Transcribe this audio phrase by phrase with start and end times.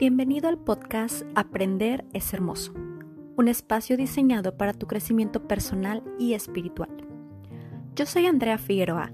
[0.00, 2.72] Bienvenido al podcast Aprender es Hermoso,
[3.36, 6.88] un espacio diseñado para tu crecimiento personal y espiritual.
[7.94, 9.12] Yo soy Andrea Figueroa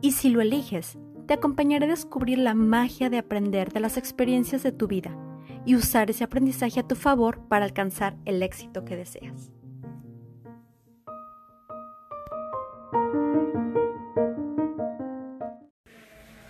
[0.00, 4.64] y si lo eliges, te acompañaré a descubrir la magia de aprender de las experiencias
[4.64, 5.16] de tu vida
[5.64, 9.52] y usar ese aprendizaje a tu favor para alcanzar el éxito que deseas.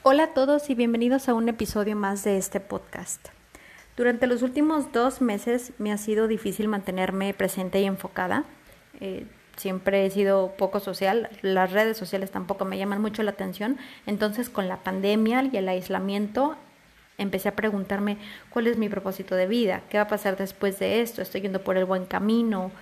[0.03, 3.29] Hola a todos y bienvenidos a un episodio más de este podcast.
[3.97, 8.45] Durante los últimos dos meses me ha sido difícil mantenerme presente y enfocada.
[9.01, 9.27] Eh,
[9.57, 14.51] siempre he sido poco social, las redes sociales tampoco me llaman mucho la atención, entonces
[14.51, 16.57] con la pandemia y el aislamiento
[17.19, 18.19] empecé a preguntarme
[18.51, 21.63] cuál es mi propósito de vida, qué va a pasar después de esto, estoy yendo
[21.63, 22.73] por el buen camino,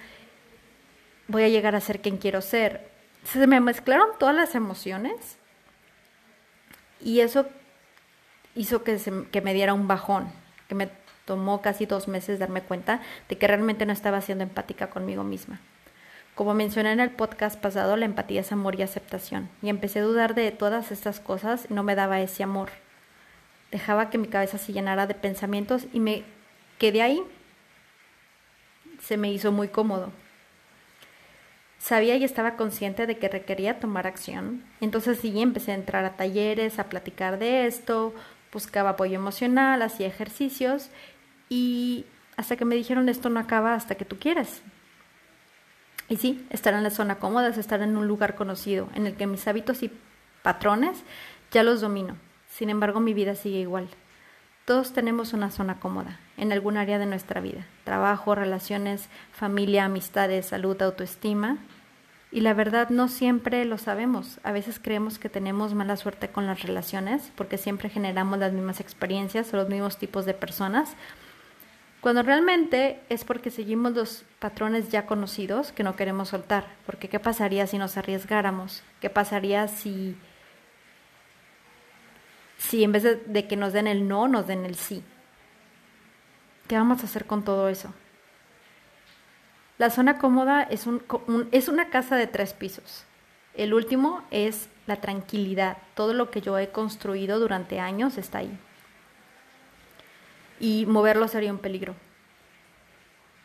[1.29, 2.91] voy a llegar a ser quien quiero ser.
[3.25, 5.37] Se me mezclaron todas las emociones
[7.01, 7.47] y eso
[8.55, 8.99] hizo que,
[9.31, 10.33] que me diera un bajón,
[10.69, 14.91] que me tomó casi dos meses darme cuenta de que realmente no estaba siendo empática
[14.91, 15.61] conmigo misma.
[16.35, 20.05] Como mencioné en el podcast pasado, la empatía es amor y aceptación, y empecé a
[20.05, 22.71] dudar de todas estas cosas y no me daba ese amor.
[23.71, 26.25] Dejaba que mi cabeza se llenara de pensamientos y me
[26.79, 27.23] quedé ahí.
[29.01, 30.11] Se me hizo muy cómodo.
[31.79, 34.65] Sabía y estaba consciente de que requería tomar acción.
[34.81, 38.15] Entonces sí, empecé a entrar a talleres, a platicar de esto,
[38.53, 40.91] buscaba apoyo emocional, hacía ejercicios
[41.53, 42.07] y
[42.39, 44.63] hasta que me dijeron esto no acaba hasta que tú quieras.
[46.09, 49.17] Y sí, estar en la zona cómoda es estar en un lugar conocido, en el
[49.17, 49.91] que mis hábitos y
[50.43, 51.03] patrones
[51.51, 52.17] ya los domino.
[52.49, 53.87] Sin embargo, mi vida sigue igual.
[54.65, 57.67] Todos tenemos una zona cómoda en algún área de nuestra vida.
[57.85, 61.59] Trabajo, relaciones, familia, amistades, salud, autoestima.
[62.31, 64.41] Y la verdad no siempre lo sabemos.
[64.43, 68.81] A veces creemos que tenemos mala suerte con las relaciones porque siempre generamos las mismas
[68.81, 70.97] experiencias o los mismos tipos de personas
[72.03, 76.67] cuando realmente es porque seguimos los patrones ya conocidos que no queremos soltar.
[76.85, 78.83] Porque ¿qué pasaría si nos arriesgáramos?
[79.01, 80.17] ¿Qué pasaría si,
[82.59, 85.05] si en vez de, que nos den el no, nos den el sí?
[86.67, 87.95] ¿Qué vamos a hacer con todo eso?
[89.79, 91.05] La zona cómoda es, un,
[91.53, 93.05] es una casa de tres pisos.
[93.55, 95.79] El último es la tranquilidad.
[95.95, 98.59] Todo lo que yo he construido durante años está ahí
[100.63, 101.97] y moverlo sería un peligro.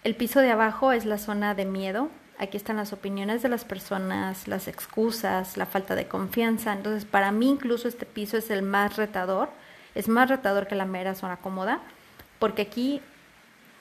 [0.03, 2.09] El piso de abajo es la zona de miedo.
[2.37, 6.73] Aquí están las opiniones de las personas, las excusas, la falta de confianza.
[6.73, 9.49] Entonces, para mí incluso este piso es el más retador.
[9.95, 11.79] Es más retador que la mera zona cómoda,
[12.37, 13.01] porque aquí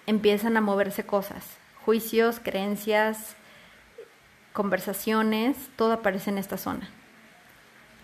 [0.07, 1.45] empiezan a moverse cosas,
[1.85, 3.37] juicios, creencias,
[4.55, 6.89] conversaciones, todo aparece en esta zona.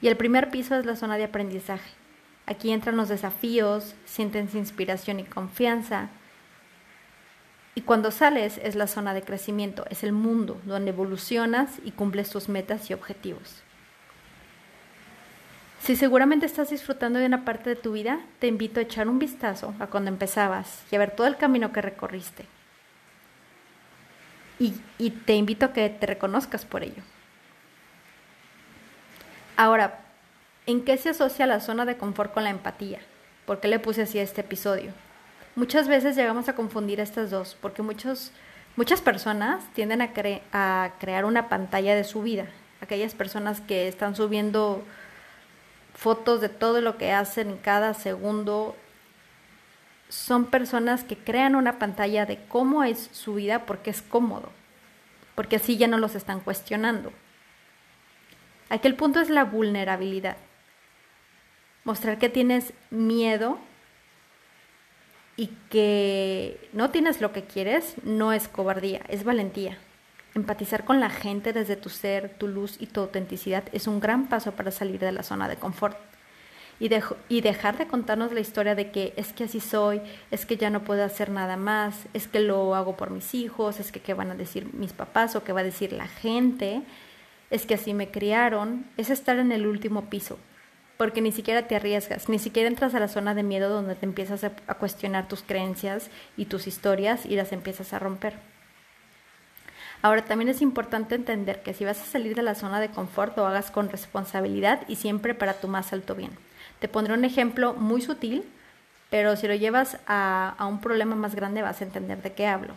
[0.03, 2.02] Y el primer piso es la zona de aprendizaje.
[2.47, 6.09] Aquí entran los desafíos, sientes inspiración y confianza.
[7.75, 12.31] Y cuando sales es la zona de crecimiento, es el mundo donde evolucionas y cumples
[12.31, 13.63] tus metas y objetivos.
[15.81, 19.19] Si seguramente estás disfrutando de una parte de tu vida, te invito a echar un
[19.19, 22.45] vistazo a cuando empezabas y a ver todo el camino que recorriste.
[24.61, 27.03] Y, y te invito a que te reconozcas por ello.
[29.57, 30.02] Ahora,
[30.65, 33.01] ¿En qué se asocia la zona de confort con la empatía?
[33.47, 34.93] ¿Por qué le puse así a este episodio?
[35.57, 38.31] Muchas veces llegamos a confundir estas dos, porque muchos,
[38.77, 40.13] muchas personas tienden a,
[40.53, 42.47] a crear una pantalla de su vida.
[42.81, 44.85] Aquellas personas que están subiendo
[45.95, 48.77] fotos de todo lo que hacen cada segundo
[50.09, 54.49] son personas que crean una pantalla de cómo es su vida porque es cómodo,
[55.35, 57.13] porque así ya no los están cuestionando.
[58.69, 60.37] Aquel punto es la vulnerabilidad
[61.85, 63.59] mostrar que tienes miedo
[65.37, 69.79] y que no tienes lo que quieres no es cobardía, es valentía.
[70.35, 74.29] Empatizar con la gente desde tu ser, tu luz y tu autenticidad es un gran
[74.29, 75.97] paso para salir de la zona de confort.
[77.29, 80.01] Y, dejar de contarnos la historia de que es que así soy,
[80.33, 83.79] es que ya no puedo hacer nada más, es que lo hago por mis hijos,
[83.79, 86.83] es que qué van a decir mis papás o qué va a decir la gente,
[87.51, 90.39] es que así me criaron, es estar en el último piso,
[91.03, 94.07] porque ni siquiera te arriesgas, ni siquiera entras a la zona de miedo donde te
[94.07, 98.35] empiezas a, cuestionar tus creencias y tus historias y las empiezas a romper.
[100.01, 103.37] Ahora también es importante entender que si vas a salir de la zona de confort
[103.37, 106.31] lo hagas con responsabilidad y siempre para tu más alto bien.
[106.79, 108.45] Te pondré un ejemplo muy sutil,
[109.11, 112.75] pero si lo llevas a, un problema más grande vas a entender de qué hablo.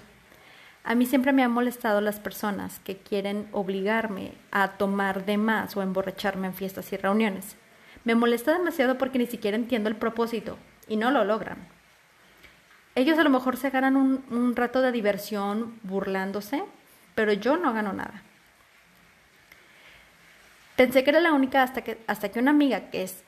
[0.84, 5.78] A mí siempre me han molestado las personas que quieren obligarme a tomar de más
[5.78, 7.56] o emborracharme en fiestas y reuniones.
[8.06, 10.58] Me molesta demasiado porque ni siquiera entiendo el propósito
[10.88, 11.58] y no lo logran.
[12.94, 16.64] Ellos a lo mejor se ganan un, rato de diversión burlándose,
[17.14, 18.22] pero yo no gano nada.
[20.78, 23.24] Pensé que era la única hasta que, hasta que una amiga que es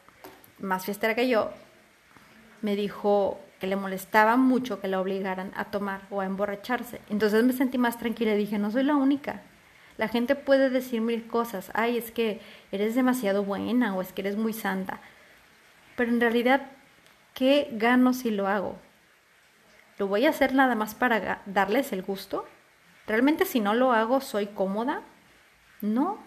[0.60, 1.52] más fiestera que yo
[2.62, 7.02] me dijo que le molestaba mucho que la obligaran a tomar o a emborracharse.
[7.10, 9.42] Entonces me sentí más tranquila y dije, no soy la única.
[9.98, 12.40] La gente puede decir mil cosas, ay, es que
[12.72, 15.00] eres demasiado buena o es que eres muy santa.
[15.96, 16.62] Pero en realidad,
[17.34, 18.78] ¿qué gano si lo hago?
[19.98, 22.48] ¿Lo voy a hacer nada más para darles el gusto?
[23.08, 25.02] ¿Realmente si no lo hago soy cómoda?
[25.82, 26.20] No.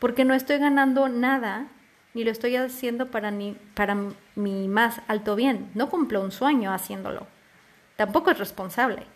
[0.00, 1.68] Porque no estoy ganando nada
[2.14, 3.96] ni lo estoy haciendo para, ni, para
[4.34, 5.70] mi más alto bien.
[5.74, 7.28] No cumplo un sueño haciéndolo.
[7.94, 9.06] Tampoco es responsable.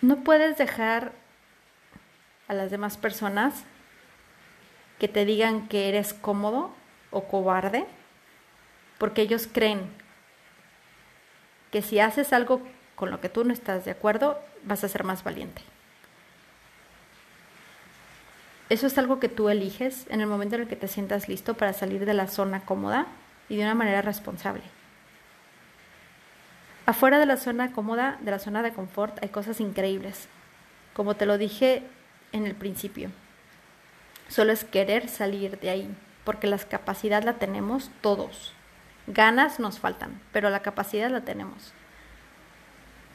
[0.00, 1.12] No puedes dejar
[2.46, 3.64] a las demás personas
[4.98, 6.70] que te digan que eres cómodo
[7.10, 7.86] o cobarde,
[8.98, 9.80] porque ellos creen
[11.70, 12.62] que si haces algo
[12.94, 15.62] con lo que tú no estás de acuerdo, vas a ser más valiente.
[18.68, 21.54] Eso es algo que tú eliges en el momento en el que te sientas listo
[21.54, 23.06] para salir de la zona cómoda
[23.48, 24.62] y de una manera responsable.
[26.88, 30.26] Afuera de la zona cómoda, de la zona de confort, hay cosas increíbles.
[30.94, 31.82] Como te lo dije
[32.32, 33.10] en el principio,
[34.28, 35.94] solo es querer salir de ahí,
[36.24, 38.54] porque la capacidad la tenemos todos.
[39.06, 41.74] Ganas nos faltan, pero la capacidad la tenemos.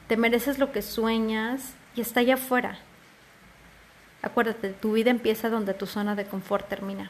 [0.07, 2.77] Te mereces lo que sueñas y está allá afuera.
[4.21, 7.09] Acuérdate, tu vida empieza donde tu zona de confort termina.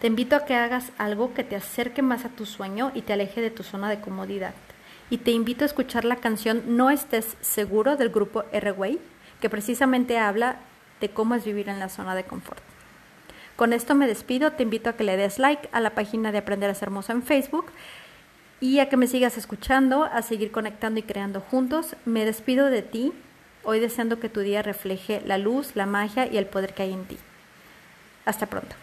[0.00, 3.12] Te invito a que hagas algo que te acerque más a tu sueño y te
[3.12, 4.54] aleje de tu zona de comodidad.
[5.10, 8.98] Y te invito a escuchar la canción No estés seguro del grupo R-Way,
[9.40, 10.56] que precisamente habla
[11.00, 12.62] de cómo es vivir en la zona de confort.
[13.56, 16.38] Con esto me despido, te invito a que le des like a la página de
[16.38, 17.66] Aprender a ser hermoso en Facebook
[18.60, 21.96] y a que me sigas escuchando, a seguir conectando y creando juntos.
[22.04, 23.12] Me despido de ti,
[23.64, 26.92] hoy deseando que tu día refleje la luz, la magia y el poder que hay
[26.92, 27.16] en ti.
[28.24, 28.74] Hasta pronto.